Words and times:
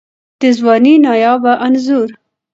د 0.41 0.41
ځوانۍ 0.57 0.93
نایابه 1.05 1.51
انځور 1.65 2.09